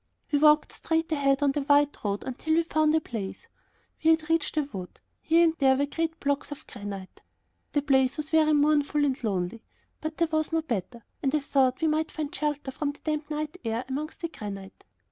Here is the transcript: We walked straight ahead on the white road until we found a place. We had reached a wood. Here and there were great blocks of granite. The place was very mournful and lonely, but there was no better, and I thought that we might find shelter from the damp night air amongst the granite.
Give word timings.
We 0.31 0.39
walked 0.39 0.73
straight 0.73 1.11
ahead 1.11 1.43
on 1.43 1.51
the 1.51 1.61
white 1.61 1.95
road 2.03 2.23
until 2.23 2.55
we 2.55 2.63
found 2.63 2.95
a 2.95 2.99
place. 2.99 3.47
We 4.03 4.09
had 4.09 4.31
reached 4.31 4.57
a 4.57 4.63
wood. 4.73 4.99
Here 5.21 5.43
and 5.43 5.53
there 5.59 5.75
were 5.75 5.85
great 5.85 6.19
blocks 6.19 6.51
of 6.51 6.65
granite. 6.65 7.21
The 7.73 7.83
place 7.83 8.17
was 8.17 8.29
very 8.31 8.53
mournful 8.53 9.05
and 9.05 9.23
lonely, 9.23 9.61
but 9.99 10.17
there 10.17 10.29
was 10.31 10.51
no 10.51 10.63
better, 10.63 11.03
and 11.21 11.35
I 11.35 11.39
thought 11.39 11.75
that 11.75 11.81
we 11.83 11.87
might 11.87 12.09
find 12.09 12.33
shelter 12.33 12.71
from 12.71 12.93
the 12.93 12.99
damp 13.01 13.29
night 13.29 13.57
air 13.63 13.85
amongst 13.87 14.21
the 14.21 14.29
granite. 14.29 14.85